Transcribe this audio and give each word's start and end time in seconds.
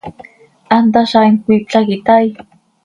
¿Hant 0.73 0.91
hazaain 1.01 1.35
cmiipla 1.43 1.79
quih 1.87 1.97
itaai? 1.99 2.27